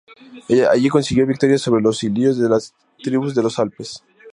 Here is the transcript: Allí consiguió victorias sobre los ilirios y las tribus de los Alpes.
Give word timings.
Allí 0.71 0.89
consiguió 0.89 1.27
victorias 1.27 1.61
sobre 1.61 1.83
los 1.83 2.01
ilirios 2.03 2.35
y 2.39 2.41
las 2.41 2.73
tribus 3.03 3.35
de 3.35 3.43
los 3.43 3.59
Alpes. 3.59 4.03